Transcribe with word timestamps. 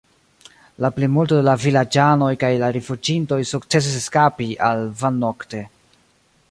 La 0.83 0.89
plimulto 0.95 1.37
de 1.39 1.43
la 1.47 1.53
vilaĝanoj 1.65 2.31
kaj 2.45 2.49
la 2.65 2.71
rifuĝintoj 2.79 3.39
sukcesis 3.51 4.01
eskapi 4.01 4.49
al 4.71 4.85
Van 5.03 5.21
nokte. 5.27 5.63